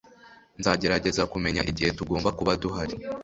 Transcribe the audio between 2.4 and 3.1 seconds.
duhari